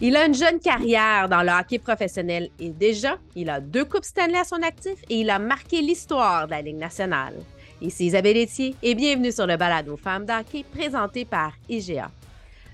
[0.00, 4.04] Il a une jeune carrière dans le hockey professionnel et déjà, il a deux Coupes
[4.04, 7.34] Stanley à son actif et il a marqué l'histoire de la Ligue nationale.
[7.80, 12.10] Ici Isabelle Etier et bienvenue sur le balado Femmes d'hockey présenté par IGA.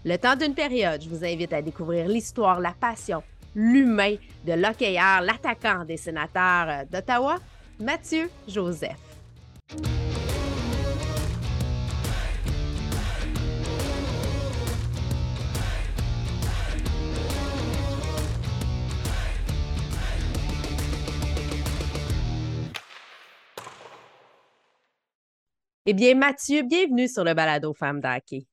[0.04, 3.22] Le temps d'une période, je vous invite à découvrir l'histoire, la passion,
[3.54, 4.14] l'humain
[4.46, 7.36] de l'hockeyeur, l'attaquant des sénateurs d'Ottawa,
[7.78, 8.98] Mathieu Joseph.
[25.90, 28.46] Eh bien, Mathieu, bienvenue sur le balado Femmes d'Hockey.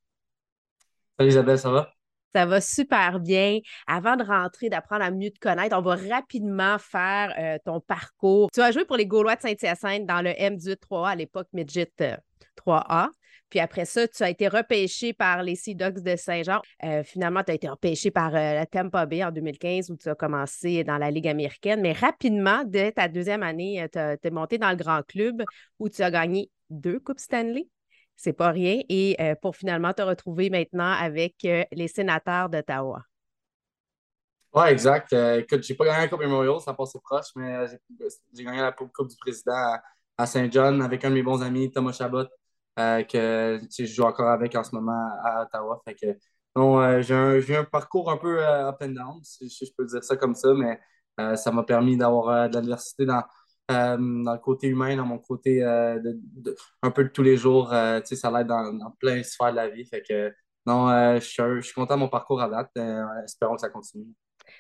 [1.19, 1.93] Salut Isabelle, ça va?
[2.33, 3.59] Ça va super bien.
[3.85, 8.49] Avant de rentrer, d'apprendre à mieux te connaître, on va rapidement faire euh, ton parcours.
[8.51, 11.91] Tu as joué pour les Gaulois de Saint-Hyacinthe dans le M18 3A à l'époque Midget
[12.55, 13.05] 3A.
[13.05, 13.07] Euh,
[13.51, 16.59] Puis après ça, tu as été repêché par les Sea Dogs de Saint-Jean.
[16.85, 20.15] Euh, finalement, tu as été repêché par la Tampa Bay en 2015 où tu as
[20.15, 21.81] commencé dans la Ligue américaine.
[21.81, 25.43] Mais rapidement, dès ta deuxième année, tu es monté dans le grand club
[25.77, 27.67] où tu as gagné deux Coupes Stanley.
[28.15, 28.81] C'est pas rien.
[28.89, 33.01] Et euh, pour finalement te retrouver maintenant avec euh, les sénateurs d'Ottawa.
[34.53, 35.13] Oui, exact.
[35.13, 37.67] Euh, écoute, j'ai pas gagné la Coupe Memorial, ça passé proche, mais
[38.33, 39.77] j'ai gagné la Coupe du Président
[40.17, 42.25] à, Saint-John avec un de mes bons amis, Thomas Chabot,
[42.75, 45.79] que je joue encore avec en ce moment à Ottawa.
[45.85, 46.17] Fait que,
[47.03, 50.33] j'ai un, un, parcours un peu up and down, si, je peux dire ça comme
[50.33, 50.79] ça, mais
[51.35, 53.21] ça m'a permis d'avoir de l'adversité dans, euh,
[53.69, 57.73] dans le côté humain, dans mon côté euh, de, un peu de tous les jours.
[57.73, 59.85] Euh, tu sais, ça l'aide dans, dans, plein de sphères de la vie.
[59.85, 60.33] Fait que
[60.65, 62.71] non, je suis, content de mon parcours à date.
[63.23, 64.07] espérons que ça continue.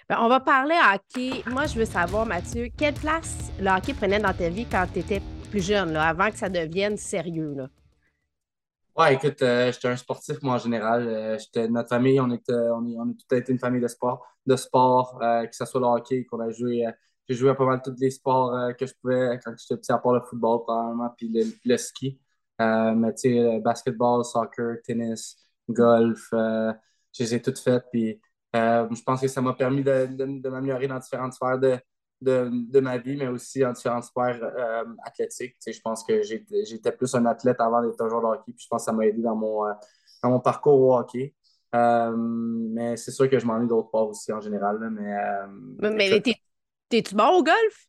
[0.09, 1.43] Ben, on va parler hockey.
[1.47, 4.99] Moi, je veux savoir, Mathieu, quelle place le hockey prenait dans ta vie quand tu
[4.99, 7.53] étais plus jeune, là, avant que ça devienne sérieux?
[7.55, 7.67] Là?
[8.95, 11.37] Ouais, écoute, j'étais un sportif, moi, en général.
[11.69, 15.19] notre famille, on, était, on, on a tout été une famille de sport, de sport
[15.19, 16.85] que ce soit le hockey, qu'on a joué
[17.27, 19.91] j'ai joué à pas mal tous les sports euh, que je pouvais quand j'étais petit,
[19.91, 21.31] à part le football, probablement, puis
[21.65, 22.19] le, ski.
[22.61, 25.37] Euh, mais tu sais, basketball, soccer, tennis,
[25.69, 26.73] golf, euh,
[27.13, 27.85] je les ai toutes faites.
[27.91, 28.21] Puis
[28.53, 31.77] je pense que ça m'a permis de, de, m'améliorer dans différentes sphères de,
[32.21, 34.41] de, ma vie, mais aussi en différentes sphères
[35.05, 35.53] athlétiques.
[35.53, 38.53] Tu sais, je pense que j'étais plus un athlète avant d'être un joueur de hockey,
[38.53, 39.63] puis je pense que ça m'a aidé dans mon,
[40.23, 41.35] dans mon parcours au hockey.
[41.73, 44.79] mais c'est sûr que je m'ennuie d'autres sports aussi en général.
[44.89, 46.21] mais mais
[46.89, 47.87] T'es-tu bon au golf?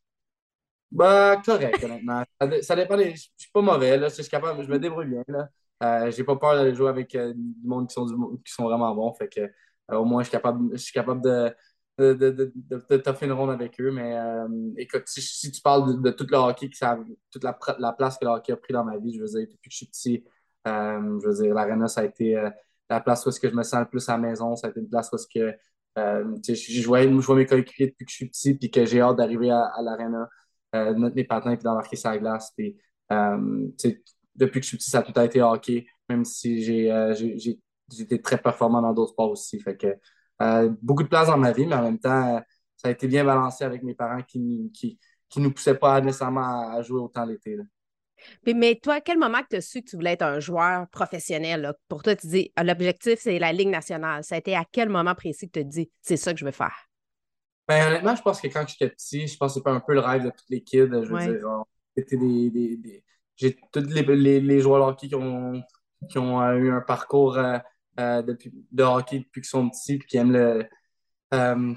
[0.91, 2.23] Bah, correct, honnêtement.
[2.61, 3.11] Ça, dépend des...
[3.15, 4.09] Je suis pas mauvais, là.
[4.09, 5.49] Je suis capable, je me débrouille bien, là.
[5.83, 9.13] Euh, j'ai pas peur d'aller jouer avec euh, du monde qui sont, vraiment bons.
[9.13, 11.55] Fait que, euh, au moins, je suis capable, je suis capable de,
[11.97, 13.91] de, de, de, toffer une ronde avec eux.
[13.91, 14.17] Mais
[14.77, 16.69] écoute, si, tu parles de, tout le hockey,
[17.31, 19.47] toute la, la, place que le hockey a pris dans ma vie, je veux dire,
[19.49, 20.25] depuis que je suis petit,
[20.65, 22.35] je veux dire, l'Arena, ça a été
[22.89, 24.55] la place où est-ce que je me sens le plus à la maison.
[24.55, 25.55] Ça a été une place où est-ce que
[25.99, 29.51] euh, je, vois, mes coéquipiers depuis que je suis petit puis que j'ai hâte d'arriver
[29.51, 30.29] à, à l'aréna,
[30.75, 32.53] euh, mettre mes patins et d'embarquer sa glace.
[33.11, 33.67] Euh,
[34.35, 36.89] depuis que je suis petit, ça a tout a été hockey, même si j'ai
[37.99, 39.61] été très performant dans d'autres sports aussi.
[40.81, 42.41] Beaucoup de place dans ma vie, mais en même temps,
[42.77, 44.99] ça a été bien balancé avec mes parents qui ne qui,
[45.29, 47.57] qui nous poussaient pas nécessairement à, jouer autant l'été
[48.45, 50.87] mais toi, à quel moment que tu as su que tu voulais être un joueur
[50.89, 51.73] professionnel?
[51.87, 54.23] Pour toi, tu dis ah, l'objectif, c'est la Ligue nationale.
[54.23, 56.45] Ça a été à quel moment précis que tu te dis c'est ça que je
[56.45, 56.89] veux faire?
[57.69, 59.99] Ben, honnêtement, je pense que quand j'étais petit, je pense que c'était un peu le
[59.99, 60.89] rêve de tous les kids.
[60.89, 61.63] Je veux dire,
[61.95, 63.03] c'était des, des,
[63.35, 65.61] J'ai tous les, les, joueurs de hockey qui ont,
[66.09, 67.59] qui ont euh, eu un parcours euh,
[67.99, 70.65] euh, depuis, de hockey depuis qu'ils sont petits et qui aiment le.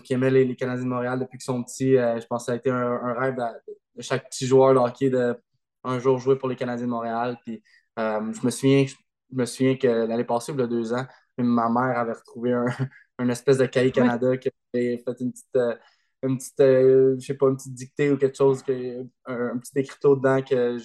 [0.02, 1.92] qui aimaient les, Canadiens de Montréal depuis qu'ils sont petits.
[1.92, 5.36] je pense que ça a été un, rêve de, chaque petit joueur de hockey de
[5.84, 7.38] un jour jouer pour les Canadiens de Montréal.
[7.44, 7.62] Puis,
[7.98, 8.94] euh, je, me souviens, je
[9.32, 11.06] me souviens que l'année passée, il y a deux ans,
[11.38, 12.66] ma mère avait retrouvé un,
[13.19, 15.76] une espèce de cahier Canada qui avait fait une petite, euh,
[16.22, 19.78] une petite euh, je sais pas, une petite dictée ou quelque chose, que, un, petit
[19.78, 20.78] écriteau dedans que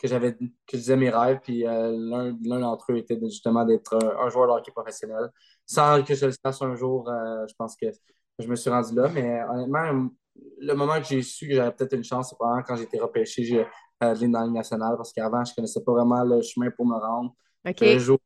[0.00, 4.28] que j'avais que je disais mes rêves puis l'un d'entre eux était justement d'être un,
[4.28, 5.28] joueur de hockey professionnel
[5.66, 7.10] sans que je le fasse un jour
[7.48, 7.86] je pense que
[8.38, 10.08] je me suis rendu là mais honnêtement
[10.60, 13.00] le moment que j'ai su que j'avais peut-être une chance c'est vraiment quand j'ai été
[13.00, 13.66] repêché
[14.00, 16.96] de dans la nationale parce qu'avant, je ne connaissais pas vraiment le chemin pour me
[16.96, 17.34] rendre.
[17.64, 18.18] Je jouais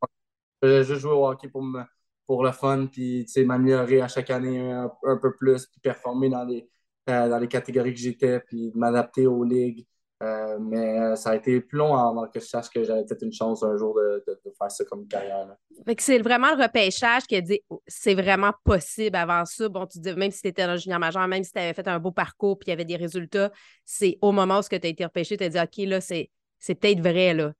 [0.85, 1.83] juste jouer au hockey pour, me,
[2.27, 6.69] pour le fun, puis m'améliorer à chaque année un, peu plus, puis performer dans les,
[7.09, 9.87] euh, dans les catégories que j'étais, puis m'adapter aux ligues.
[10.23, 13.23] Euh, mais euh, ça a été plus long avant que je sache que j'avais peut-être
[13.23, 14.23] une chance un jour de,
[14.57, 15.57] faire ça comme carrière.
[15.99, 19.69] c'est vraiment le repêchage qui a dit oh, c'est vraiment possible avant ça.
[19.69, 21.89] Bon, tu dis, même si tu étais le junior majeur, même si tu avais fait
[21.89, 23.51] un beau parcours puis il y avait des résultats,
[23.85, 26.31] c'est au moment où tu as été repêché, tu as dit OK, là, c'est,
[26.67, 27.35] peut-être vrai.
[27.35, 27.53] Là.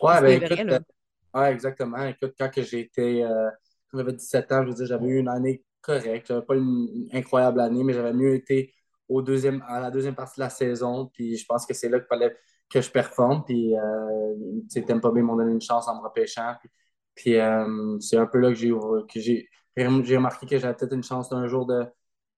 [0.00, 0.78] Ouais, ben, écoute, euh,
[1.38, 2.02] ouais, exactement.
[2.06, 3.28] Écoute, quand j'ai été,
[3.92, 6.26] j'avais 17 ans, je veux dire, j'avais eu une année correct.
[6.28, 8.74] J'avais pas une, incroyable année, mais j'avais mieux été
[9.08, 11.06] au deuxième, à la deuxième partie de la saison.
[11.06, 12.36] Puis je pense que c'est là qu'il fallait
[12.70, 13.44] que je performe.
[13.44, 16.54] Puis, euh, Tampa Bay m'ont donné une chance en me repêchant.
[17.14, 18.54] Puis, euh, c'est un peu là que
[19.20, 21.86] j'ai, remarqué que j'avais peut-être une chance d'un jour de,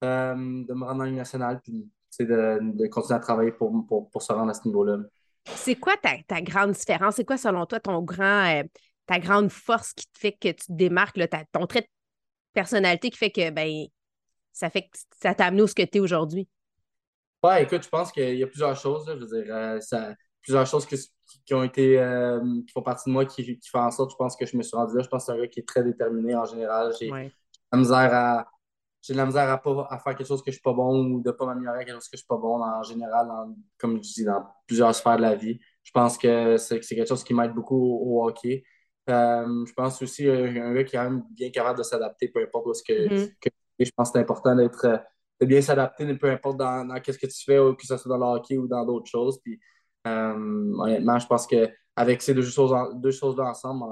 [0.05, 1.61] euh, de me rendre dans Ligue nationale.
[1.63, 4.99] Puis, de, de continuer à travailler pour, pour, pour se rendre à ce niveau-là.
[5.47, 7.17] C'est quoi ta, ta, grande différence?
[7.17, 8.63] C'est quoi, selon toi, ton grand, euh,
[9.07, 11.87] ta grande force qui te fait que tu te démarques, là, ton trait de
[12.53, 13.87] personnalité qui fait que ben,
[14.53, 16.47] ça fait que ça t'a amené où ce que tu es aujourd'hui?
[17.43, 19.07] Ouais, écoute, je pense qu'il y a plusieurs choses.
[19.07, 20.97] je veux dire, euh, ça, plusieurs choses qui,
[21.47, 24.17] qui, ont été euh, qui font partie de moi qui, qui, font en sorte, je
[24.17, 25.03] pense que je me suis rendu là.
[25.03, 26.93] Je pense que c'est un gars qui est très déterminé en général.
[26.99, 28.47] J'ai la misère à.
[29.03, 31.03] J'ai de la misère à, pas, à faire quelque chose que je suis pas bon
[31.03, 33.29] ou de pas m'améliorer à quelque chose que je suis pas bon en général,
[33.79, 35.59] comme je dis, dans plusieurs sphères de la vie.
[35.83, 38.63] Je pense que c'est quelque chose qui m'aide beaucoup au, hockey.
[39.09, 42.43] Euh, je pense aussi un gars qui est quand même bien capable de s'adapter, peu
[42.43, 43.33] importe où ce que, mm-hmm.
[43.41, 43.49] que,
[43.79, 45.01] je pense que c'est important d'être
[45.41, 48.39] de bien s'adapter, peu importe dans, ce que tu fais, que ce soit dans le
[48.39, 49.41] hockey ou dans d'autres choses.
[49.43, 49.59] Puis,
[50.07, 53.85] euh, honnêtement, je pense qu'avec ces deux choses-là deux choses ensemble,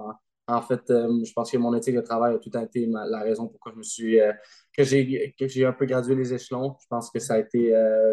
[0.46, 3.48] en, fait, euh, je pense que mon éthique de travail a tout été la raison
[3.48, 4.32] pourquoi je me suis euh,
[4.76, 6.76] que j'ai un peu gradué les échelons.
[6.80, 7.70] Je pense que ça a été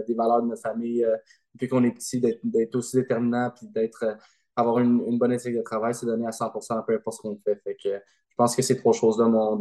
[0.07, 1.05] des valeurs de notre famille
[1.53, 4.17] depuis qu'on est petit, d'être aussi déterminant puis d'être
[4.57, 7.61] avoir une, bonne éthique de travail, c'est donner à 100% peu importe ce qu'on fait.
[7.83, 9.57] je pense que ces trois choses-là m'ont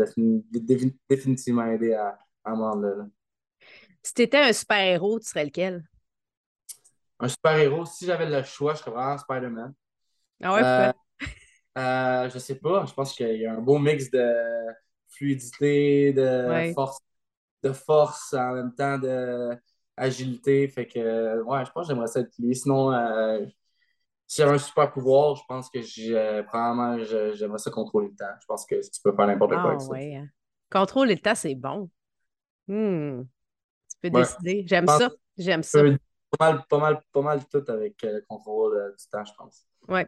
[1.09, 2.55] définitivement aidé à, à.
[4.05, 5.83] Si tu étais un super-héros, tu serais lequel?
[7.19, 9.73] Un super-héros, si j'avais le choix, je serais vraiment Spider-Man.
[10.43, 10.93] Ah ouais, euh,
[11.79, 12.85] euh, je sais pas.
[12.85, 14.31] Je pense qu'il y a un beau mix de
[15.09, 16.99] fluidité, de force,
[17.63, 20.69] de force en même temps d'agilité.
[20.69, 22.55] Fait que ouais, je pense que j'aimerais ça être lui.
[22.55, 23.47] Sinon, euh,
[24.27, 27.03] si j'avais un super pouvoir, je pense que probablement
[27.33, 28.35] j'aimerais ça contrôler le temps.
[28.39, 29.95] Je pense que tu peux faire n'importe quoi avec ah ça.
[29.95, 30.29] Hein.
[30.71, 31.89] Contrôler le temps, c'est bon.
[32.69, 33.23] Hmm
[34.11, 34.65] décider.
[34.67, 35.11] J'aime ça.
[35.37, 35.81] J'aime ça.
[36.39, 39.33] Pas mal, pas mal, pas mal tout avec euh, le contrôle euh, du temps, je
[39.37, 39.67] pense.
[39.89, 40.01] Oui.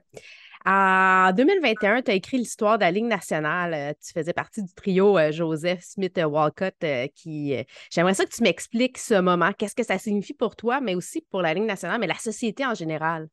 [0.65, 3.75] En 2021, tu as écrit l'histoire de la Ligue nationale.
[3.75, 6.85] Euh, tu faisais partie du trio Joseph Smith-Walcott
[7.15, 7.55] qui.
[7.91, 9.53] J'aimerais ça que tu m'expliques ce moment.
[9.53, 12.67] Qu'est-ce que ça signifie pour toi, mais aussi pour la Ligue nationale, mais la société
[12.67, 13.29] en général?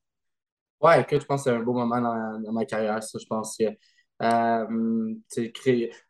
[0.81, 3.01] Oui, écoute, je pense que c'est un beau moment dans, ma carrière.
[3.01, 3.63] Ça, je pense que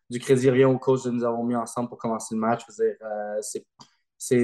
[0.09, 2.63] du crédit rien au coach que nous avons mis ensemble pour commencer le match.
[2.67, 2.97] Je veux dire,
[3.41, 3.63] c'est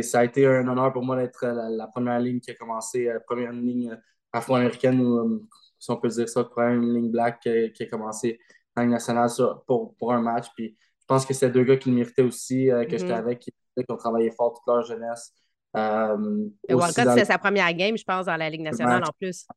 [0.02, 3.20] ça a été un honneur pour moi d'être la, première ligne qui a commencé, la
[3.20, 3.98] première ligne
[4.34, 5.48] afro-américaine, ou euh,
[5.80, 8.40] si on peut dire ça, première ligne black qui, a commencé
[8.76, 9.30] en Ligue nationale
[9.66, 10.48] pour, pour un match.
[10.56, 13.18] Puis je pense que c'est deux gars qui le méritaient aussi, euh, que j'étais mm-hmm.
[13.18, 13.54] avec, qui,
[13.88, 15.34] ont travaillé fort toute leur jeunesse.
[15.78, 19.48] Euh, Walcott, c'est sa première game, je pense, dans la Ligue nationale en plus.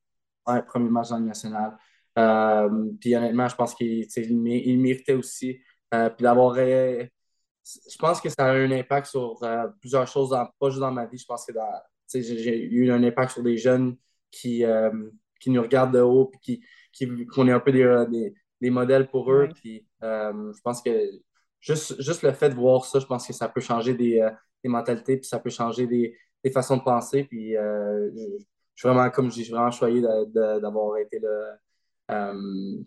[0.47, 1.77] Oui, premier match dans la Ligue nationale.
[2.19, 5.61] Euh, puis honnêtement, je pense qu'il il méritait aussi.
[5.91, 6.57] puis d'avoir
[7.65, 10.91] je pense que ça a eu un impact sur euh, plusieurs choses, pas juste dans
[10.91, 11.19] ma vie.
[11.19, 11.53] Je pense que
[12.15, 13.97] j'ai eu un impact sur des jeunes
[14.31, 14.91] qui, euh,
[15.41, 16.61] qui nous regardent de haut et
[16.93, 18.07] qui, qu'on est un peu des, euh,
[18.61, 19.49] des, modèles pour eux.
[19.55, 20.91] Puis, je pense que
[21.61, 24.29] juste, juste le fait de voir ça, je pense que ça peut changer des,
[24.63, 27.25] des mentalités, puis ça peut changer des, des façons de penser.
[27.25, 28.39] Puis, je,
[28.75, 31.59] suis vraiment, comme je vraiment choyé d'avoir été là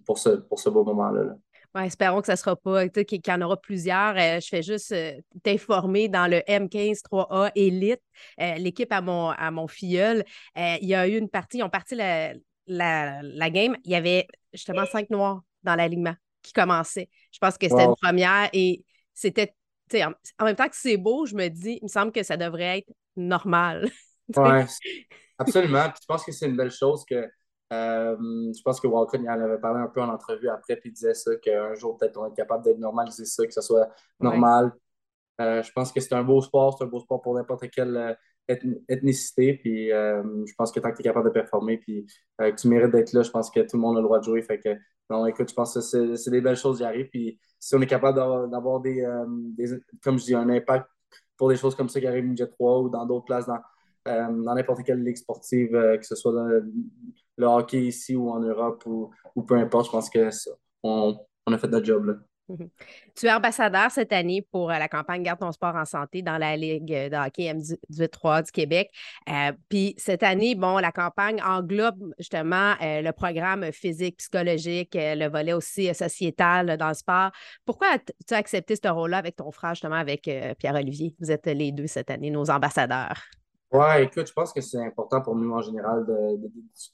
[0.06, 1.24] pour, ce, pour ce beau moment-là.
[1.24, 1.36] là
[1.84, 4.16] espérons que ça ne sera pas, qu'il y en aura plusieurs.
[4.18, 5.14] Euh, je fais juste euh,
[5.44, 8.02] t'informer dans le M15 3A Elite,
[8.40, 10.24] euh, l'équipe à mon, à mon filleul.
[10.56, 12.34] il y a eu une partie, ils ont parti la,
[12.68, 13.76] la, game.
[13.84, 17.10] Il y avait justement cinq noirs dans l'alignement qui commençaient.
[17.32, 19.54] Je pense que c'était une première et c'était,
[19.96, 22.38] en, en même temps que c'est beau, je me dis, il me semble que ça
[22.38, 23.90] devrait être normal.
[24.38, 24.64] oui,
[25.38, 25.90] absolument.
[25.90, 27.28] Puis je pense que c'est une belle chose que
[27.72, 31.14] je pense que Walcott en avait parlé un peu en entrevue après, puis il disait
[31.14, 34.74] ça, qu'un jour, peut-être, on est capable d'être normalisé ça, que ce soit normal.
[35.42, 37.98] Euh, je pense que c'est un beau sport, c'est un beau sport pour n'importe quelle
[38.50, 38.56] euh,
[38.88, 39.56] ethnicité.
[39.56, 42.06] Puis je pense que tant que tu es capable de performer, puis
[42.40, 44.24] que tu mérites d'être là, je pense que tout le monde a le droit de
[44.24, 44.42] jouer.
[44.42, 44.70] Fait que,
[45.10, 45.82] non, écoute, je pense que
[46.16, 47.10] c'est des belles choses qui arrivent.
[47.10, 49.06] Puis si on est capable d'avoir des,
[50.04, 50.88] comme je dis, un impact
[51.38, 53.60] pour des choses comme ça qui arrivent au Jet 3 ou dans d'autres places dans,
[54.06, 56.48] dans n'importe quelle ligue sportive, que ce soit dans,
[57.38, 60.30] le hockey ici ou en Europe ou, peu importe, je pense que
[60.84, 62.06] on, a fait notre job.
[62.06, 62.14] Là.
[62.48, 62.70] Mhm.
[63.16, 66.38] Tu es ambassadeur cette année pour euh, la campagne Garde ton sport en santé dans
[66.38, 68.92] la Ligue de hockey M18-3 du Québec.
[69.30, 75.28] Euh, puis cette année, bon, la campagne englobe justement euh, le programme physique, psychologique, le
[75.28, 77.32] volet aussi sociétal dans le sport.
[77.66, 81.16] Pourquoi tu as accepté ce rôle-là avec ton frère, justement, avec Pierre-Olivier?
[81.20, 83.24] Vous êtes les deux cette année, nos ambassadeurs.
[83.72, 86.06] Ouais, écoute, je pense que c'est important pour nous en général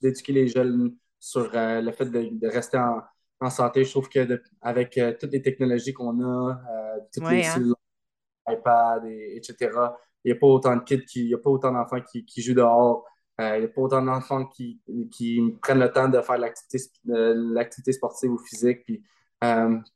[0.01, 3.83] d'éduquer les jeunes sur euh, le fait de, rester en, santé.
[3.83, 7.73] Je trouve que avec euh, toutes les technologies qu'on a, euh, toutes les hein.
[8.47, 9.69] iPad, etc.
[10.23, 12.25] Il n'y a pas autant de kids, qui, il n'y a pas autant d'enfants qui,
[12.25, 13.05] qui, jouent dehors.
[13.39, 18.31] il n'y a pas autant d'enfants qui, qui, prennent le temps de faire l'activité sportive
[18.31, 18.83] ou physique.
[18.85, 19.03] Puis,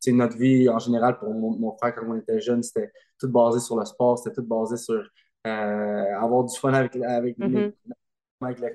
[0.08, 3.78] notre vie en général, pour mon, frère, quand on était jeune, c'était tout basé sur
[3.78, 5.04] le sport, c'était tout basé sur
[5.50, 7.74] avoir du fun avec, avec, mm-hmm.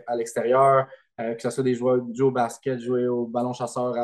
[0.07, 0.87] à l'extérieur,
[1.19, 3.95] que ce soit des joueurs, jouer au basket, jouer au ballon chasseur,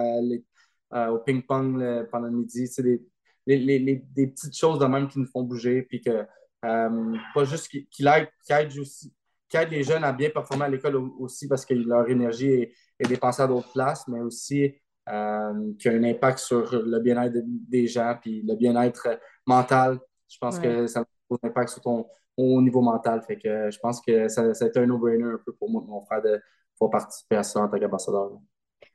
[0.93, 3.01] au ping-pong pendant le midi, des,
[3.47, 6.27] les, les, des petites choses de même qui nous font bouger, puis que
[6.61, 9.13] pas juste qui, qui, aident, aussi,
[9.49, 13.09] qui les jeunes à bien performer à l'école aussi parce que leur énergie est, est
[13.09, 14.75] dépensée à d'autres places, mais aussi
[15.09, 20.01] euh, qui a un impact sur le bien-être des gens, puis le bien-être mental.
[20.29, 23.23] Je pense que ça a un impact sur ton au niveau mental.
[23.23, 25.83] Fait que je pense que ça, ça a été un no-brainer un peu pour moi,
[25.87, 26.41] mon frère, de
[26.79, 28.33] pouvoir participer à ça en tant qu'ambassadeur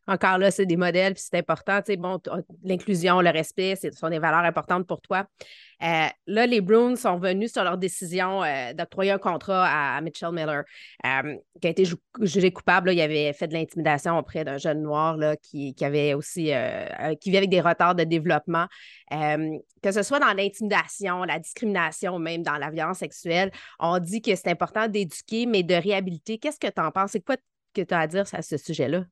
[0.07, 1.79] encore là, c'est des modèles, puis c'est important.
[1.99, 2.19] Bon,
[2.63, 5.25] l'inclusion, le respect, ce sont des valeurs importantes pour toi.
[5.83, 10.31] Euh, là, les Bruins sont venus sur leur décision euh, d'octroyer un contrat à, Mitchell
[10.31, 10.63] Miller,
[11.05, 11.83] euh, qui a été
[12.21, 12.91] jugé coupable.
[12.91, 16.51] il avait fait de l'intimidation auprès d'un jeune noir là, qui, avait aussi
[17.19, 18.67] qui vit avec des retards de développement.
[19.09, 24.35] que ce soit dans l'intimidation, la discrimination, même dans la violence sexuelle, on dit que
[24.35, 26.37] c'est important d'éduquer, mais de réhabiliter.
[26.37, 27.11] Qu'est-ce que tu en penses?
[27.11, 27.37] C'est quoi
[27.73, 29.05] que tu as à dire à ce sujet-là?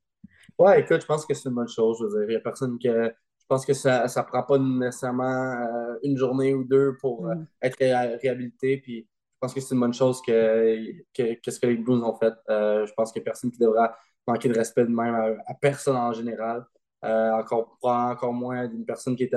[0.60, 1.98] Ouais, écoute, je pense que c'est une bonne chose.
[2.00, 3.14] Je veux dire, il n'y a personne que.
[3.40, 7.34] Je pense que ça ne prend pas nécessairement euh, une journée ou deux pour euh,
[7.34, 7.48] mm.
[7.64, 7.78] être
[8.22, 8.78] réhabilité.
[8.78, 12.16] Puis je pense que c'est une bonne chose que, que, ce que les Blues ont
[12.16, 12.34] fait.
[12.50, 13.98] Euh, je pense qu'il n'y a personne qui devra
[14.28, 16.66] manquer de respect de même à, personne en général.
[17.02, 19.36] encore, encore moins d'une personne qui est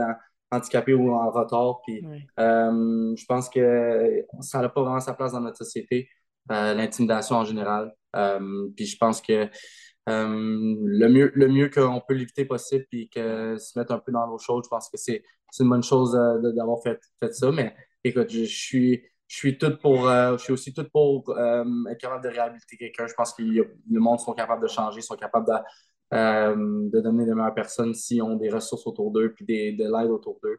[0.50, 1.80] handicapée ou en retard.
[1.86, 2.04] Puis
[2.36, 6.08] je pense que ça n'a pas vraiment sa place dans notre société,
[6.50, 7.94] l'intimidation en général.
[8.76, 9.48] puis je pense que
[10.06, 14.26] le mieux, le mieux qu'on peut l'éviter possible puis que se mettre un peu dans
[14.26, 15.22] l'eau chaude, je pense que c'est
[15.60, 17.50] une bonne chose euh, d'avoir fait, fait ça.
[17.52, 21.98] Mais écoute, je, suis je suis tout pour euh, je suis aussi tout pour être
[22.00, 23.06] capable de réhabiliter quelqu'un.
[23.06, 27.34] Je pense que le monde sont capables de changer, sont capables de, de donner de
[27.34, 30.58] meilleures personnes s'ils ont des ressources autour d'eux puis des, de l'aide autour d'eux.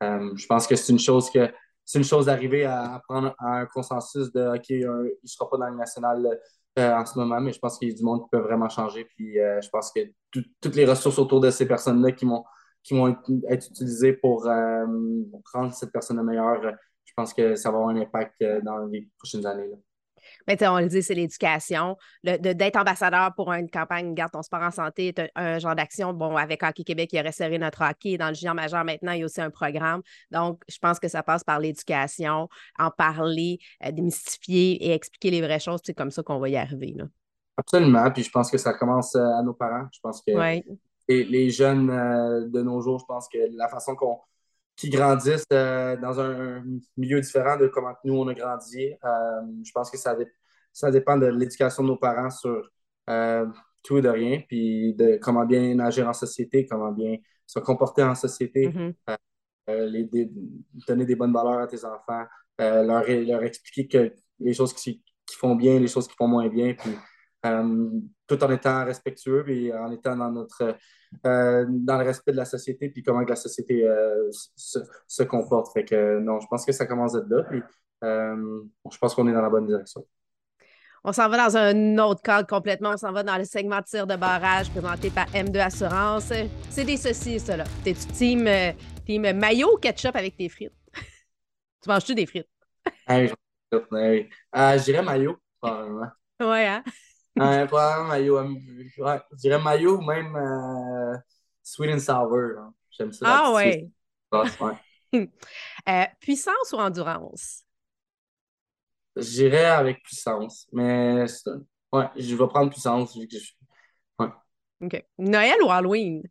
[0.00, 1.50] Je pense que c'est une chose que
[1.88, 5.70] c'est une chose d'arriver à, prendre un consensus de OK, il ne sera pas dans
[5.70, 6.34] le national euh,
[6.78, 9.04] en ce moment, mais je pense qu'il y a du monde qui peut vraiment changer.
[9.16, 12.44] Puis euh, je pense que toutes les ressources autour de ces personnes-là qui vont,
[12.82, 12.94] qui
[13.48, 14.86] être, utilisées pour, euh,
[15.52, 16.60] rendre cette personne meilleure,
[17.04, 19.70] je pense que ça va avoir un impact dans les prochaines années.
[20.46, 21.96] Mais on le dit, c'est l'éducation.
[22.22, 26.12] D'être ambassadeur pour une campagne Garde ton sport en santé est un, genre d'action.
[26.12, 28.16] Bon, avec Hockey Québec, il a resserré notre hockey.
[28.16, 30.02] Dans le junior majeur, maintenant, il y a aussi un programme.
[30.30, 35.40] Donc, je pense que ça passe par l'éducation, en parler, euh, démystifier et expliquer les
[35.40, 35.80] vraies choses.
[35.84, 36.94] C'est comme ça qu'on va y arriver.
[36.96, 37.04] Là.
[37.56, 38.10] Absolument.
[38.12, 39.86] Puis je pense que ça commence euh, à nos parents.
[39.92, 40.32] Je pense que
[41.08, 44.18] les, jeunes euh, de nos jours, je pense que la façon qu'on
[44.78, 46.62] qui grandissent dans un
[46.96, 48.94] milieu différent de comment nous on a grandi.
[49.64, 50.16] je pense que ça,
[50.72, 52.70] ça dépend de l'éducation de nos parents sur
[53.10, 53.46] euh,
[53.82, 57.16] tout et de rien, puis de comment bien agir en société, comment bien
[57.46, 58.94] se comporter en société, mm-hmm.
[59.10, 59.16] euh,
[59.68, 60.26] euh,
[60.86, 62.24] donner des bonnes valeurs à tes enfants,
[62.58, 66.48] leur, leur expliquer que les choses qui, qui, font bien, les choses qui font moins
[66.48, 66.90] bien, puis
[68.28, 70.76] tout en étant respectueux et en étant dans notre
[71.24, 73.88] dans le respect de la société puis comment que la société
[74.30, 75.72] se, se, comporte.
[75.72, 77.44] Fait que non, je pense que ça commence d'être là.
[77.44, 77.62] Puis,
[78.02, 80.04] je pense qu'on est dans la bonne direction.
[81.04, 82.90] On s'en va dans un autre cadre complètement.
[82.90, 86.32] On s'en va dans le segment de tir de barrage présenté par M2 Assurance.
[86.70, 87.64] C'est des saucisses, ça, là.
[87.84, 88.72] T'es-tu team, euh,
[89.06, 90.72] team maillot ou ketchup avec tes frites?
[91.82, 92.48] tu manges-tu des frites?
[93.06, 93.28] hey,
[93.72, 96.08] je, euh, dirais maillot, probablement.
[96.40, 96.82] Ouais, hein?
[97.40, 98.40] Euh, probablement maillot.
[98.98, 101.16] Ouais, je dirais maillot ou même euh,
[101.62, 102.72] sweet and sour.
[102.90, 103.24] J'aime ça.
[103.26, 103.88] Ah, ouais.
[104.32, 105.28] ouais.
[106.20, 107.64] puissance ou endurance?
[109.16, 111.24] J'irais avec puissance, mais
[111.92, 113.16] ouais, je vais prendre puissance.
[113.16, 114.28] Ouais.
[114.80, 115.04] OK.
[115.18, 116.22] Noël ou Halloween?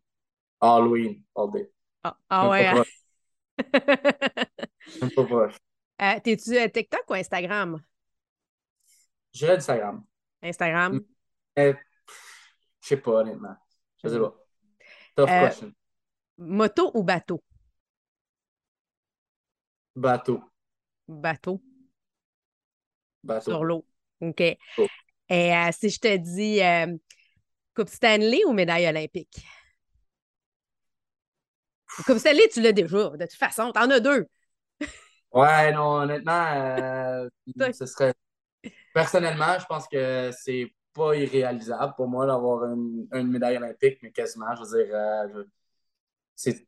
[0.60, 1.70] Halloween, all day.
[2.02, 2.66] Ah, ah ouais.
[2.66, 2.84] Hein?
[5.00, 5.56] Même pas proche.
[6.00, 7.82] Euh, T'es-tu euh, TikTok ou Instagram?
[9.32, 10.04] J'irais Instagram.
[10.42, 11.00] Instagram?
[11.56, 11.74] Je
[12.80, 13.56] sais pas, honnêtement.
[14.02, 14.34] Je sais pas.
[15.16, 15.72] Tough euh, question.
[16.38, 17.42] Moto ou bateau?
[19.96, 20.42] Bateau.
[21.08, 21.60] Bateau.
[23.40, 23.84] Sur l'eau.
[24.20, 24.40] OK.
[24.40, 24.58] Et
[25.30, 26.96] euh, si je te dis euh,
[27.74, 29.44] Coupe Stanley ou médaille olympique?
[32.06, 33.10] Coupe Stanley, tu l'as déjà.
[33.10, 34.26] De toute façon, t'en as deux.
[35.32, 37.28] ouais, non, honnêtement,
[37.72, 38.14] ce serait.
[38.94, 44.54] Personnellement, je pense que c'est pas irréalisable pour moi d'avoir une, médaille olympique, mais quasiment.
[44.56, 45.46] Je veux dire,
[46.34, 46.64] c'est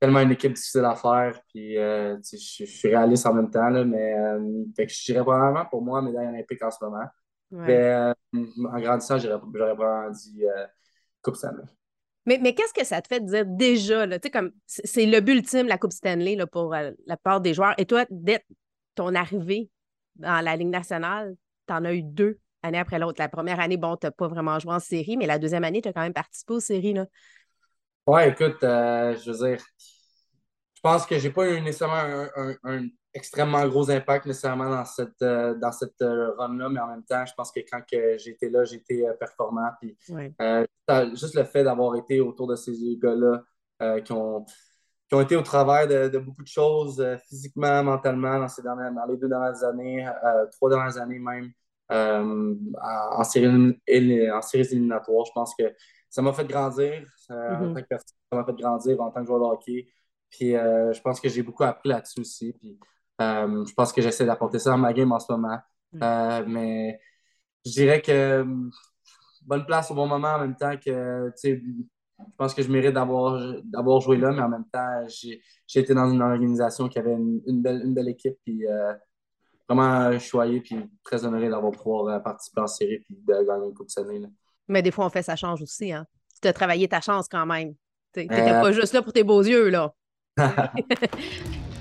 [0.00, 1.40] tellement une équipe difficile à faire.
[1.48, 4.14] Puis, je, suis réaliste en même temps, là, mais
[4.76, 8.14] je dirais probablement pour moi médaille olympique en ce moment.
[8.72, 10.44] en grandissant, j'aurais probablement dit
[11.22, 11.64] Coupe Stanley.
[12.26, 15.32] Mais, mais qu'est-ce que ça te fait de dire déjà, là, comme c'est le but
[15.32, 17.74] ultime, la Coupe Stanley, là, pour la part des joueurs.
[17.78, 18.44] Et toi, dès
[18.94, 19.70] ton arrivée
[20.18, 23.16] dans la Ligue nationale, tu en as eu deux année après l'autre.
[23.18, 25.82] La première année, bon, tu n'as pas vraiment joué en série, mais la deuxième année,
[25.82, 26.94] tu as quand même participé aux séries.
[26.94, 27.06] Là.
[28.06, 29.64] Ouais, écoute, euh, je veux dire,
[30.74, 32.26] je pense que j'ai pas eu nécessairement
[32.64, 37.04] un, extrêmement gros impact nécessairement dans cette, euh, dans cette euh, run-là, mais en même
[37.04, 37.82] temps, je pense que quand
[38.16, 39.70] j'étais là, j'étais performant.
[39.80, 39.96] Puis,
[41.14, 43.42] juste le fait d'avoir été autour de ces gars-là
[44.00, 44.44] qui ont
[45.08, 49.06] qui ont été au travers de, beaucoup de choses physiquement, mentalement dans, ces dernières, dans
[49.06, 50.06] les deux dernières années,
[50.52, 51.50] trois dernières années même.
[51.90, 53.48] Euh, en, série,
[54.30, 55.24] en séries éliminatoires.
[55.24, 55.74] Je pense que
[56.10, 57.74] ça m'a fait grandir en mm-hmm.
[57.74, 59.88] tant que personne, ça m'a fait grandir en tant que joueur de hockey.
[60.30, 62.52] Puis euh, je pense que j'ai beaucoup appris là-dessus aussi.
[62.60, 62.78] Puis
[63.22, 65.58] euh, je pense que j'essaie d'apporter ça dans ma game en ce moment.
[65.92, 66.44] Mm.
[66.48, 67.00] mais
[67.64, 68.44] je dirais que
[69.46, 71.32] bonne place au bon moment en même temps que
[72.18, 75.40] je pense que je mérite d'avoir joué là, mais en même temps, j'ai
[75.80, 78.36] été dans une organisation qui avait une, belle, une belle équipe.
[78.44, 78.64] Puis
[79.68, 83.74] vraiment choyé puis très honoré d'avoir pouvoir euh, participer en série et de gagner une
[83.74, 84.22] Coupe Stanley.
[84.66, 85.92] Mais des fois, on fait sa change aussi.
[85.92, 86.06] Hein?
[86.40, 87.74] Tu as travaillé ta chance quand même.
[88.14, 88.60] Tu n'étais euh.
[88.60, 89.68] pas juste là pour tes beaux yeux.
[89.68, 89.92] là.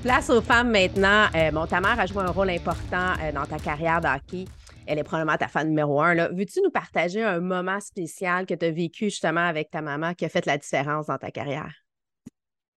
[0.03, 1.27] Place aux femmes maintenant.
[1.35, 4.45] Euh, bon, ta mère a joué un rôle important dans ta carrière de hockey.
[4.87, 6.29] Elle est probablement ta fan numéro un.
[6.29, 10.25] Veux-tu nous partager un moment spécial que tu as vécu justement avec ta maman qui
[10.25, 11.73] a fait la différence dans ta carrière?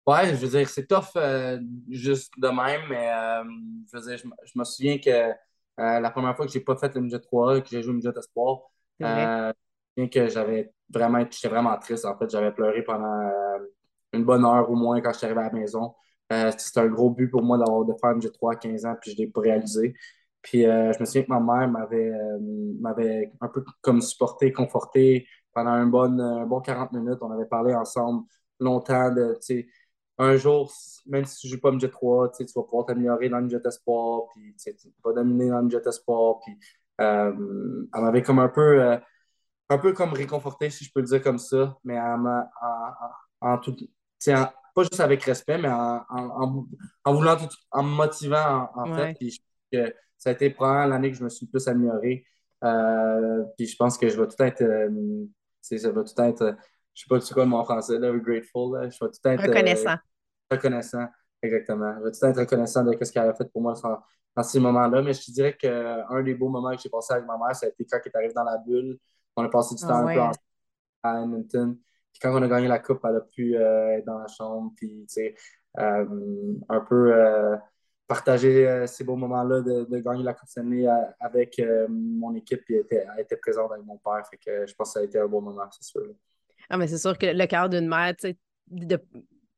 [0.07, 3.45] Ouais, je veux dire, c'est tough euh, juste de même, mais euh,
[3.93, 5.35] je veux dire, je, me souviens que euh,
[5.76, 8.19] la première fois que j'ai pas fait le midget 3 que j'ai joué le midget
[8.19, 8.62] espoir,
[8.99, 9.52] je me
[9.95, 12.07] souviens que j'avais vraiment, j'étais vraiment triste.
[12.07, 13.31] En fait, j'avais pleuré pendant
[14.12, 15.95] une bonne heure au moins quand je suis arrivé à la maison.
[16.59, 18.97] c'était un gros but pour moi d'avoir de faire le midget 3 à 15 ans,
[19.00, 19.95] puis je l'ai pas réalisé.
[20.43, 22.13] Puis je me souviens que ma mère m'avait,
[22.81, 27.19] m'avait un peu comme supporté, conforté pendant un bon, un bon 40 minutes.
[27.21, 28.25] On avait parlé ensemble
[28.59, 29.39] longtemps de,
[30.21, 30.71] un jour,
[31.07, 33.63] même si tu ne joues pas Midget 3, tu vas pouvoir t'améliorer dans le Midget
[33.65, 36.41] Espoir, puis tu vas dominer dans le Midget Espoir.
[36.45, 36.59] Puis,
[37.00, 37.33] euh,
[37.95, 38.99] elle m'avait comme un peu, euh,
[39.71, 42.45] un peu comme réconforté, si je peux le dire comme ça, mais en,
[43.41, 43.75] en, tout,
[44.26, 46.05] pas juste avec respect, mais en,
[47.05, 49.15] en voulant tout, en me motivant en, fait.
[49.15, 52.25] Puis que ça a été probablement l'année que je me suis le plus amélioré.
[52.63, 54.63] Euh, puis je pense que je vais tout être,
[55.61, 56.56] ça va tout être,
[56.95, 59.43] je sais pas c'est quoi le mot en français, là, grateful, je vais tout être.
[59.43, 59.97] Reconnaissant
[60.50, 61.06] reconnaissant,
[61.43, 61.95] exactement.
[61.99, 63.75] Je vais tout être reconnaissant de ce qu'elle a fait pour moi
[64.37, 65.02] dans, ces moments-là.
[65.02, 67.67] Mais je te dirais qu'un des beaux moments que j'ai passé avec ma mère, ça
[67.67, 68.99] a été quand elle est arrivée dans la bulle.
[69.37, 70.21] On a passé du ah temps un peu
[71.02, 71.76] à Edmonton.
[72.13, 74.73] Puis quand on a gagné la coupe, elle a pu euh, être dans la chambre.
[74.76, 75.35] Puis, tu sais,
[75.78, 76.04] euh,
[76.69, 77.56] un peu euh,
[78.11, 80.85] partager ces beaux moments-là de, gagner la Coupe Stanley
[81.21, 82.65] avec mon équipe.
[82.65, 84.27] Puis elle était, était, présente avec mon père.
[84.29, 86.03] Fait que je pense que ça a été un beau moment, c'est sûr.
[86.69, 88.37] Ah, mais c'est sûr que le cœur d'une mère, tu sais,
[88.69, 88.99] de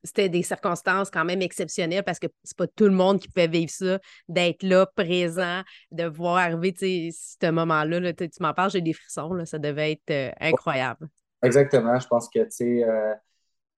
[0.04, 3.46] c'était des circonstances quand même exceptionnelles parce que c'est pas tout le monde qui pouvait
[3.46, 6.74] vivre ça, d'être là, présent, de voir arriver
[7.12, 8.12] ce moment-là.
[8.12, 11.08] tu m'en parles, j'ai des frissons, là, ça devait être euh, incroyable.
[11.42, 13.14] Exactement, je pense que euh,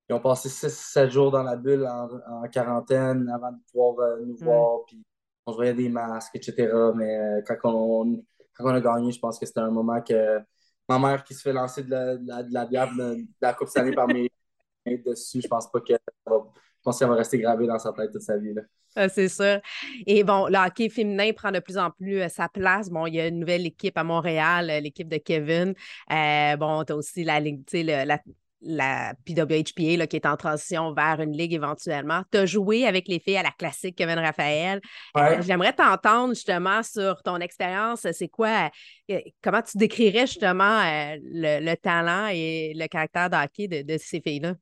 [0.09, 4.37] ils ont passé 6-7 jours dans la bulle en, quarantaine avant de pouvoir euh, nous
[4.37, 5.03] voir, puis
[5.47, 6.73] on se voyait des masques, etc.
[6.95, 8.23] Mais quand on,
[8.55, 10.41] quand, on, a gagné, je pense que c'était un moment que
[10.89, 13.95] ma mère qui se fait lancer de la, de la, bière de, la Coupe Stanley
[13.95, 14.31] par mes
[15.07, 15.95] dessus, je pense pas que
[16.85, 18.55] je pense qu'elle va rester gravée dans sa tête toute sa vie.
[18.97, 19.61] Ah, c'est sûr.
[20.07, 22.91] Et bon, le hockey féminin prend de plus en plus euh, sa place.
[22.91, 25.75] Bon, il y a une nouvelle équipe à Montréal, euh, l'équipe de Kevin.
[26.13, 28.21] Euh, bon, tu as aussi la ligue, tu sais, la,
[28.61, 32.23] la PWHPA là, qui est en transition vers une ligue éventuellement.
[32.31, 34.81] Tu as joué avec les filles à la classique Kevin Raphaël.
[35.41, 38.07] J'aimerais t'entendre justement sur ton expérience.
[38.13, 38.71] C'est quoi,
[39.43, 40.81] comment tu décrirais justement
[41.23, 44.55] le, talent et le caractère de hockey de ces filles-là?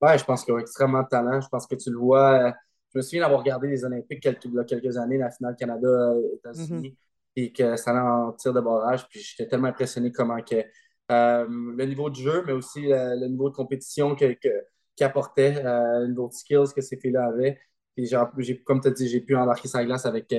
[0.00, 1.40] Ouais, je pense qu'ils ont extrêmement de talent.
[1.40, 2.48] Je pense que tu le vois.
[2.48, 2.52] Euh,
[2.92, 5.56] je me souviens d'avoir regardé les Olympiques quelques, il y a quelques années, la finale
[5.58, 6.96] Canada-États-Unis,
[7.36, 7.52] et mm-hmm.
[7.52, 9.08] que ça allait en tir de barrage.
[9.08, 10.62] Puis j'étais tellement impressionné comment que euh,
[11.08, 16.08] le niveau de jeu, mais aussi euh, le niveau de compétition qu'il que, apportait, le
[16.08, 17.58] niveau de skills que ces filles-là avaient.
[17.94, 20.32] Puis j'ai, comme tu as dit, j'ai pu embarquer sa glace avec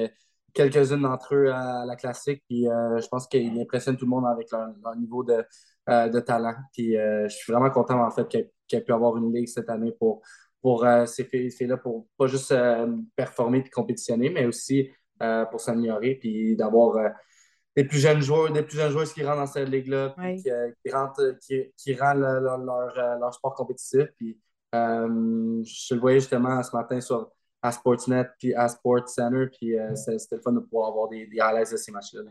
[0.53, 2.43] quelques-unes d'entre eux à la classique.
[2.47, 5.45] Puis je pense qu'il impressionne tout le monde avec leur, niveau de,
[5.87, 6.55] de talent.
[6.73, 8.37] Puis je suis vraiment content en fait que
[8.69, 10.21] qui a pu avoir une ligue cette année pour,
[10.61, 14.89] pour euh, ces filles-là, pour pas juste euh, performer et compétitionner, mais aussi
[15.21, 17.13] euh, pour s'améliorer puis d'avoir
[17.75, 20.51] des plus jeunes joueurs, des plus jeunes joueurs qui rentrent dans cette ligue-là, qui,
[21.41, 24.07] qui, qui, rendent leur, leur, sport compétitif.
[24.17, 24.37] Puis
[24.73, 30.41] je le voyais justement ce matin sur, à Sportsnet puis à SportsCenter, puis c'était le
[30.41, 32.21] fun de pouvoir avoir des, des highlights de ces matchs-là.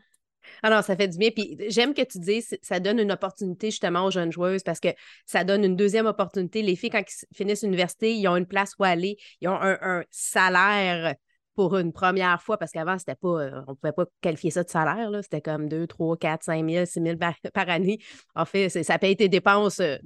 [0.62, 1.30] Alors, ça fait du bien.
[1.30, 4.88] Puis j'aime que tu dises, ça donne une opportunité justement aux jeunes joueuses parce que
[5.26, 6.62] ça donne une deuxième opportunité.
[6.62, 10.04] Les filles, quand ils finissent l'université, ils ont une place où aller, ils ont un,
[10.10, 11.14] salaire
[11.58, 14.62] pour une première fois, parce qu'avant, c'était pas, euh, on ne pouvait pas qualifier ça
[14.62, 15.10] de salaire.
[15.22, 17.98] C'était comme 2, 3, 4, 5 000, 6 000 par, année.
[18.36, 19.96] En fait, ça paye tes dépenses euh,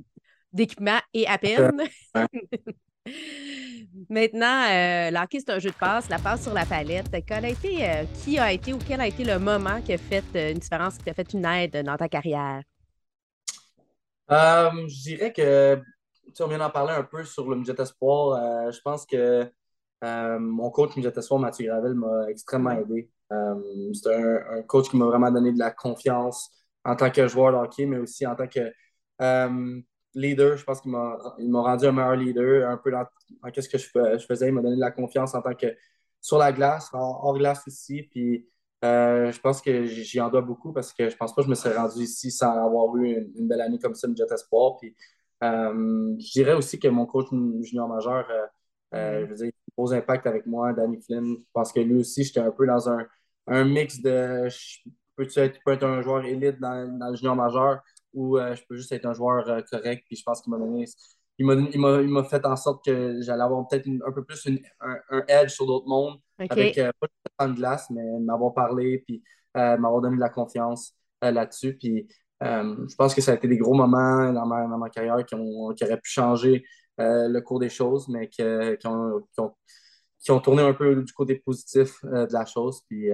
[0.51, 1.83] d'équipement et à peine.
[4.09, 7.15] Maintenant, euh, l'hockey, c'est un jeu de passe, la passe sur la palette.
[7.27, 9.99] Quel a été, euh, qui a été ou quel a été le moment qui a
[9.99, 12.63] fait euh, une différence, qui t'a fait une aide dans ta carrière?
[14.31, 15.83] je dirais que,
[16.35, 18.73] tu on vient d'en parler un peu sur le Midget Espoir.
[18.73, 19.53] je pense que
[20.03, 23.11] mon coach Midget Espoir, Mathieu Gravel, m'a extrêmement aidé.
[23.31, 26.51] c'est un, coach qui m'a vraiment donné de la confiance
[26.85, 28.73] en tant que joueur de hockey, mais aussi en tant que
[30.15, 30.57] leader.
[30.57, 31.17] Je pense qu'il m'a
[31.61, 33.05] rendu un meilleur leader, un peu dans,
[33.57, 34.49] ce que je, faisais.
[34.49, 35.67] Il m'a donné de la confiance en tant que
[36.21, 38.03] sur la glace, hors glace aussi.
[38.05, 38.49] Puis
[38.85, 41.51] euh, je pense que j'y en dois beaucoup parce que je pense pas que je
[41.51, 44.77] me serais rendu ici sans avoir eu une, belle année comme ça, Jet Espoir.
[44.81, 44.95] Puis
[45.43, 47.29] euh, je dirais aussi que mon coach
[47.63, 48.27] junior majeur,
[48.95, 51.37] euh, je veux dire, gros impact avec moi, Danny Flynn.
[51.53, 54.49] parce que lui aussi, j'étais un peu dans un, mix de
[55.37, 57.83] être, peux être un joueur élite dans, dans le junior majeur,
[58.15, 60.05] ou euh, je peux juste être un joueur euh, correct.
[60.07, 60.85] Puis je pense qu'il m'a donné.
[61.39, 64.47] Il m'a fait en sorte que j'allais avoir peut-être un peu plus
[64.81, 66.19] un, edge sur d'autres mondes.
[66.39, 66.91] Avec euh,
[67.37, 69.23] pas de glace, mais m'avoir parlé, puis
[69.55, 71.77] m'avoir donné de la confiance là-dessus.
[71.79, 72.07] Puis
[72.41, 75.35] je pense que ça a été des gros moments dans ma, dans ma carrière qui,
[75.35, 76.65] ont, qui auraient pu changer
[77.29, 79.27] le cours des choses, mais qui, ont,
[80.19, 82.83] qui, ont, tourné un peu du côté positif de la chose.
[82.89, 83.11] Puis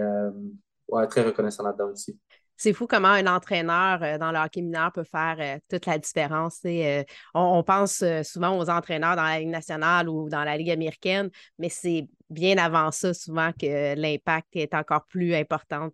[0.89, 2.19] ouais, très reconnaissant là-dedans aussi
[2.59, 5.97] c'est fou comment un entraîneur euh, dans le hockey mineur peut faire euh, toute la
[5.97, 6.59] différence.
[6.67, 11.31] Euh, on, pense souvent aux entraîneurs dans la Ligue nationale ou dans la Ligue américaine,
[11.59, 15.91] mais c'est bien avant ça souvent que l'impact est encore plus important.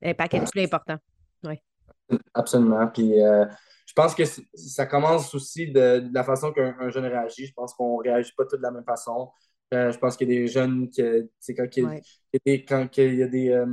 [0.00, 0.96] l'impact est plus important.
[1.44, 1.60] Oui.
[2.34, 2.88] Absolument.
[2.88, 3.12] Puis
[3.92, 4.22] je pense que
[4.54, 7.46] ça commence aussi de, la façon qu'un jeune réagit.
[7.46, 9.30] Je pense qu'on ne réagit pas tous de la même façon.
[9.70, 11.02] je pense qu'il y a des jeunes qui,
[11.54, 11.68] quand,
[12.66, 13.64] quand il y a des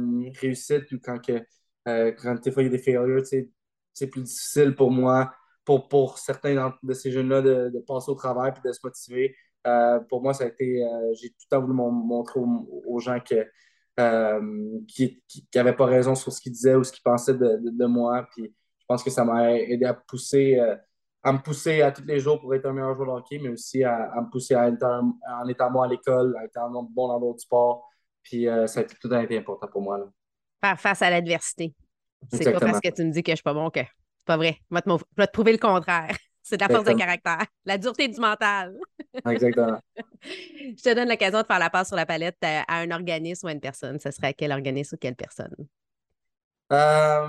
[0.42, 1.42] réussites ou quand que,
[1.88, 5.88] euh, quand des fois il y a des failures, c'est plus difficile pour moi, pour,
[5.88, 9.34] pour certains de ces jeunes-là, de, passer au travail et de se motiver.
[9.68, 10.84] Euh, pour moi, ça a été.
[10.84, 13.48] Euh, j'ai tout le temps voulu montrer aux, gens que,
[14.86, 15.24] qui
[15.56, 18.28] n'avaient pas raison sur ce qu'ils disaient ou ce qu'ils pensaient de, moi.
[18.36, 18.54] Puis
[18.90, 20.60] pense que ça m'a aidé à pousser,
[21.24, 23.50] à me pousser à tous les jours pour être un meilleur joueur de hockey, mais
[23.50, 26.60] aussi à, me pousser à être en étant bon à l'école, à être
[26.92, 27.88] bon dans d'autres sports.
[28.24, 29.98] Puis ça a été tout à été important pour moi.
[29.98, 30.06] Là
[30.60, 31.74] faire face à l'adversité.
[32.32, 34.38] C'est pas parce que tu me dis que je suis pas bon que c'est pas
[34.38, 34.58] vrai.
[34.70, 36.10] Je vais te, prouver le contraire.
[36.42, 38.76] C'est de la force de caractère, la dureté du mental.
[39.30, 39.78] Exactement.
[40.24, 43.50] je te donne l'occasion de faire la passe sur la palette à, un organisme ou
[43.50, 44.00] à une personne.
[44.00, 45.54] Ce serait à quel organisme ou quelle personne?
[46.72, 47.28] Euh,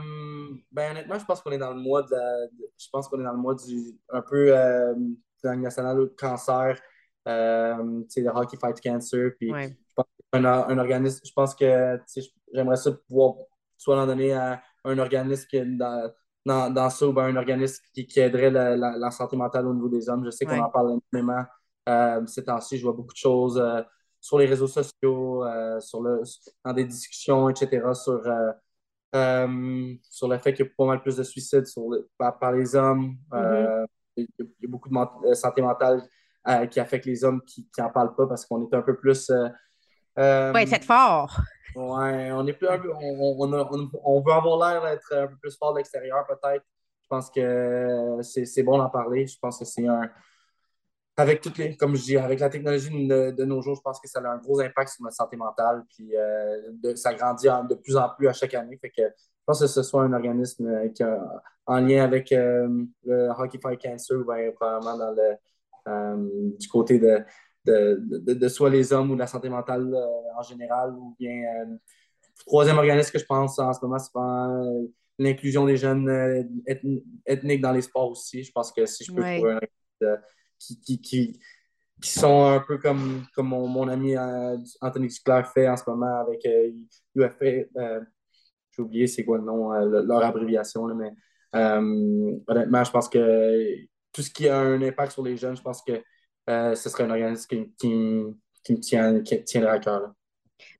[0.70, 2.16] ben honnêtement, je pense qu'on est dans le mois de,
[2.78, 4.94] je pense qu'on est dans le mois du un peu euh,
[5.42, 6.78] national cancer,
[7.26, 9.52] euh, le Hockey Fight Cancer, puis
[10.32, 11.98] un, un, organisme, je pense que
[12.52, 13.34] j'aimerais ça pouvoir
[13.78, 16.12] soit en donner à un organisme qui dans,
[16.44, 19.88] dans, dans ça ou un organisme qui, qui aiderait la, la, santé mentale au niveau
[19.88, 20.24] des hommes.
[20.24, 21.44] Je sais qu'on en parle énormément
[21.88, 22.76] euh, ces temps-ci.
[22.76, 23.82] Je vois beaucoup de choses euh,
[24.20, 25.44] sur les réseaux sociaux,
[25.80, 26.22] sur le,
[26.62, 28.22] dans des discussions, etc., sur,
[29.12, 31.84] sur le fait qu'il y a pas mal plus de suicides sur
[32.18, 33.16] par, les hommes.
[33.30, 33.86] Mm-hmm.
[34.16, 36.02] il, y a, beaucoup de santé mentale
[36.70, 39.30] qui affecte les hommes qui n'en parlent pas parce qu'on est un peu plus
[40.18, 41.40] euh, oui, faites fort.
[41.74, 46.26] Ouais, on est plus on, veut avoir l'air d'être un peu plus fort de l'extérieur,
[46.26, 46.64] peut-être.
[47.02, 49.26] Je pense que c'est bon d'en parler.
[49.26, 50.10] Je pense que c'est un.
[51.16, 54.08] Avec toutes les, comme je dis, avec la technologie de, nos jours, je pense que
[54.08, 55.84] ça a un gros impact sur notre santé mentale.
[55.94, 58.78] Puis euh, ça grandit de plus en plus à chaque année.
[58.80, 61.18] Fait que je pense que ce soit un organisme euh,
[61.66, 67.22] en lien avec le Hockey Fight Cancer ou probablement dans le, du côté de
[67.64, 71.32] de, de, soit les hommes ou de la santé mentale euh, en général, ou bien
[71.66, 71.76] le euh,
[72.46, 74.86] troisième organisme que je pense en ce moment, c'est euh,
[75.18, 76.08] l'inclusion des jeunes
[77.26, 78.42] ethniques dans les sports aussi.
[78.42, 80.16] Je pense que si je peux trouver un
[80.60, 81.40] qui, qui, qui,
[82.00, 84.16] qui, sont un peu comme, comme mon, mon ami
[84.80, 86.46] Anthony Duclair fait en ce moment avec
[87.14, 87.70] UFP.
[88.72, 91.12] J'ai oublié c'est quoi le nom, leur abréviation, mais
[91.52, 93.76] honnêtement, je pense que
[94.12, 96.02] tout ce qui a un impact sur les jeunes, je pense que
[96.48, 97.46] euh, ce serait un organisme
[97.78, 100.12] qui, qui, me tient, qui tiendrait à cœur.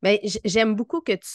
[0.03, 1.29] Mais j'aime beaucoup que tu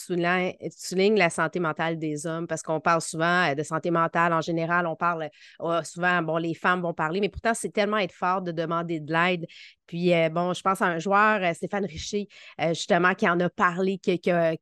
[0.70, 4.40] soulignes, la santé mentale des hommes parce qu'on parle souvent euh, de santé mentale en
[4.40, 4.86] général.
[4.86, 5.30] On parle
[5.60, 9.00] oh, souvent, bon, les femmes vont parler, mais pourtant, c'est tellement être fort de demander
[9.00, 9.46] de l'aide.
[9.86, 12.28] Puis, euh, bon, je pense à un joueur, euh, Stéphane Richer,
[12.68, 14.56] justement, qui en a parlé, qui a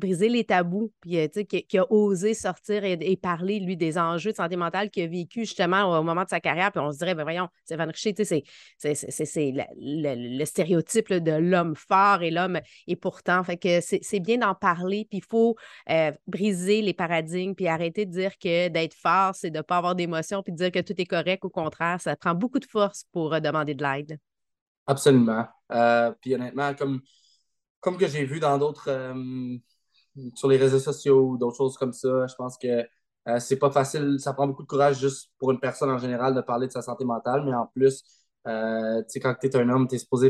[0.00, 4.32] briser les tabous, puis euh, qui, qui, a osé sortir et, parler, lui, des enjeux
[4.32, 6.72] de santé mentale qu'il a vécu justement au, moment de sa carrière.
[6.72, 8.42] Puis on se dirait, ben voyons, Stéphane Richer, c'est
[8.78, 12.58] le, le, stéréotype de l'homme fort et l'homme.
[12.88, 15.54] Et pourtant, fait que c'est bien d'en parler, puis il faut
[15.90, 19.76] euh, briser les paradigmes, puis arrêter de dire que d'être fort, c'est de ne pas
[19.76, 21.44] avoir d'émotion, puis de dire que tout est correct.
[21.44, 24.18] Au contraire, ça prend beaucoup de force pour euh, demander de l'aide.
[24.86, 25.46] Absolument.
[26.20, 27.00] puis honnêtement, comme,
[27.80, 28.88] comme que j'ai vu dans d'autres
[30.34, 32.26] sur les réseaux sociaux ou d'autres choses comme ça.
[32.26, 32.86] Je pense que
[33.28, 34.16] euh, c'est pas facile.
[34.18, 36.82] Ça prend beaucoup de courage juste pour une personne en général de parler de sa
[36.82, 38.02] santé mentale, mais en plus,
[38.46, 40.28] euh, tu sais, quand tu es un homme, tu es es supposé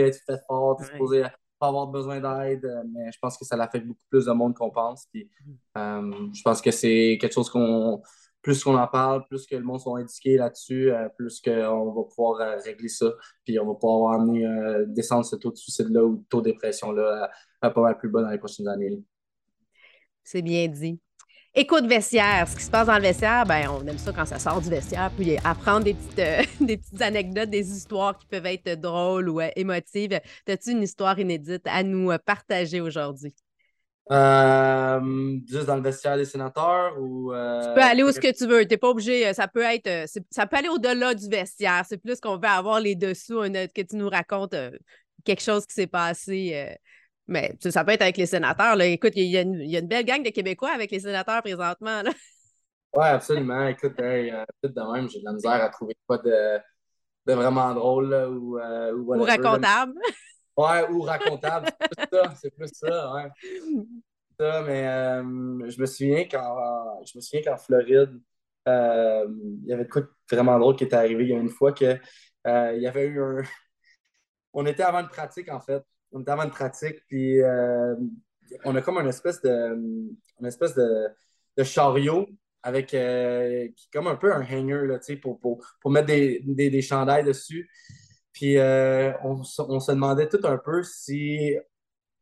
[0.00, 1.24] être fait fort, tu es supposé
[1.58, 4.54] pas avoir besoin d'aide, euh, mais je pense que ça l'affecte beaucoup plus de monde
[4.54, 5.06] qu'on pense.
[5.12, 5.30] Puis,
[5.76, 8.02] je pense que c'est quelque chose qu'on
[8.42, 12.60] plus qu'on en parle, plus que le monde soit indiqué là-dessus, plus qu'on va pouvoir
[12.64, 13.12] régler ça,
[13.44, 14.44] puis on va pouvoir amener,
[14.88, 17.30] descendre ce taux de suicide-là ou taux de dépression-là
[17.70, 19.02] pas mal plus bas dans les prochaines années.
[20.24, 21.00] C'est bien dit.
[21.54, 24.38] Écoute vestiaire, ce qui se passe dans le vestiaire, ben, on aime ça quand ça
[24.38, 28.46] sort du vestiaire, puis apprendre des petites, euh, des petites anecdotes, des histoires qui peuvent
[28.46, 30.18] être drôles ou euh, émotives.
[30.48, 33.34] As-tu une histoire inédite à nous euh, partager aujourd'hui?
[35.46, 37.32] Juste dans le vestiaire des sénateurs ou.
[37.32, 38.62] tu peux aller où ce que tu veux.
[38.62, 39.32] Tu n'es pas obligé.
[39.34, 40.08] Ça peut être.
[40.30, 41.84] Ça peut aller au-delà du vestiaire.
[41.88, 44.54] C'est plus qu'on veut avoir les dessous, que tu nous racontes
[45.24, 46.76] quelque chose qui s'est passé
[47.26, 48.76] mais ça peut être avec les sénateurs.
[48.76, 48.86] Là.
[48.86, 52.02] Écoute, il y, a une belle gang de Québécois avec les sénateurs présentement.
[52.94, 53.68] Oui, absolument.
[53.68, 56.58] Écoute, euh, de même, j'ai de la misère à trouver pas de,
[57.24, 58.12] de vraiment drôle.
[58.12, 59.94] ou, euh, ou, racontable.
[60.56, 61.68] Ouais, ou racontable.
[61.80, 62.34] c'est plus ça.
[62.36, 63.30] C'est plus ça, ouais.
[64.38, 65.22] Ça, mais euh,
[65.68, 68.20] je me souviens qu'en je me souviens qu'en Floride,
[68.66, 71.24] il y avait de quoi vraiment drôle qui était arrivé.
[71.24, 71.98] Il y a une fois que
[72.46, 73.42] il y avait eu un.
[74.52, 77.94] On était avant une pratique, en fait on était avant une pratique, puis euh,
[78.64, 79.74] on a comme une espèce de,
[80.40, 82.28] une espèce de, chariot
[82.62, 87.24] avec euh, comme un peu un hanger là, pour, pour, pour mettre des, des, chandails
[87.24, 87.68] dessus.
[88.32, 91.54] Puis euh, on, se demandait tout un peu si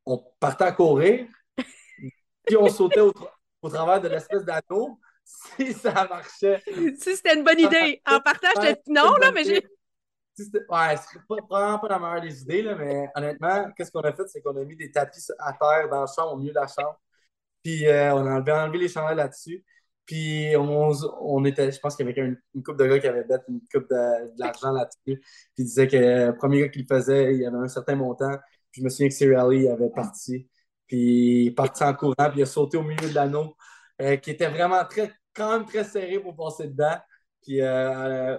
[0.05, 1.27] on partait à courir,
[2.49, 3.13] si on sautait au,
[3.69, 6.63] travers de l'espèce d'anneau, si ça marchait.
[6.99, 8.03] Si c'était une bonne idée.
[8.07, 9.63] En partage, non, là, mais j'ai.
[10.69, 14.27] Ouais, c'est probablement pas la meilleure des idées, là, mais honnêtement, qu'est-ce qu'on a fait,
[14.29, 16.67] c'est qu'on a mis des tapis à terre dans le champ, au milieu de la
[16.67, 16.99] chambre.
[17.63, 19.63] Puis euh, on a enlevé, les chandelles là-dessus.
[20.11, 23.23] Puis on, on, était, je pense qu'il y avait une, coupe de gars qui avait
[23.23, 25.23] bête une coupe de, l'argent là-dessus.
[25.55, 28.37] Puis disait que le premier gars qui faisait, il y avait un certain montant.
[28.73, 30.49] Puis je me souviens que Siri avait parti.
[30.89, 33.55] Puis il est parti en courant, puis il a sauté au milieu de l'anneau,
[34.03, 36.97] euh, qui était vraiment très, quand même très serré pour passer dedans.
[37.43, 38.37] Puis euh,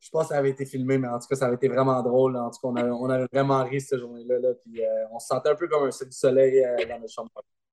[0.00, 2.02] je pense que ça avait été filmé, mais en tout cas, ça avait été vraiment
[2.02, 2.36] drôle.
[2.36, 4.40] En tout cas, on avait, on vraiment ri cette journée-là.
[4.40, 7.30] Là, puis euh, on se sentait un peu comme un du soleil dans notre chambre.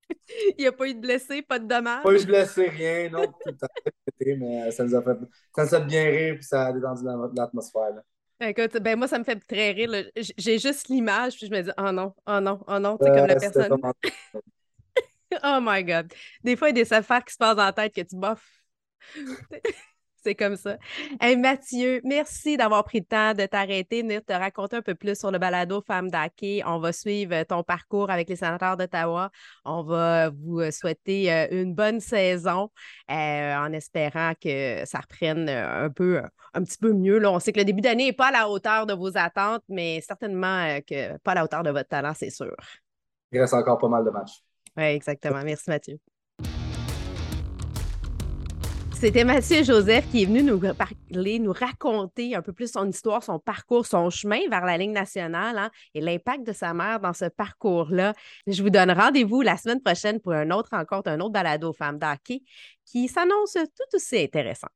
[0.58, 2.04] Il n'y a pas eu de blessés, pas de dommages.
[2.04, 3.10] Pas eu de blessés, rien.
[3.10, 3.56] Non, tout
[4.20, 5.18] été, mais euh, ça nous a fait,
[5.56, 7.04] ça nous a bien rire, puis ça a détendu
[7.36, 8.02] l'atmosphère.
[8.42, 9.92] Écoute, ben moi, ça me fait très rire.
[10.16, 13.12] J'ai juste l'image, puis je me dis, oh non, oh non, oh non, tu sais,
[13.12, 13.78] comme la personne.
[15.44, 16.14] oh my God.
[16.44, 18.16] Des fois, il y a des affaires qui se passent dans la tête que tu
[18.16, 18.64] boffes.
[20.22, 20.78] C'est comme ça.
[21.38, 25.18] Mathieu, merci d'avoir pris le temps de t'arrêter, de venir te raconter un peu plus
[25.18, 26.62] sur le balado Femme d'Hockey.
[26.66, 29.32] On va suivre ton parcours avec les sénateurs d'Ottawa.
[29.66, 32.70] On va vous souhaiter euh, une bonne saison
[33.10, 36.22] euh, en espérant que ça reprenne un peu,
[36.54, 37.20] un petit peu mieux.
[37.20, 39.64] Là, on sait que le début d'année n'est pas à la hauteur de vos attentes,
[39.70, 42.56] mais certainement euh, que pas à la hauteur de votre talent, c'est sûr.
[43.32, 44.42] Il reste encore pas mal de matchs.
[44.76, 45.42] Oui, exactement.
[45.44, 46.00] Merci, Mathieu.
[49.00, 53.24] C'était Mathieu Joseph qui est venu nous parler, nous raconter un peu plus son histoire,
[53.24, 57.14] son parcours, son chemin vers la Ligue nationale hein, et l'impact de sa mère dans
[57.14, 58.14] ce parcours-là.
[58.46, 61.98] Je vous donne rendez-vous la semaine prochaine pour une autre rencontre, un autre balado femmes
[61.98, 62.42] d'hockey
[62.86, 64.68] qui s'annonce tout aussi intéressant.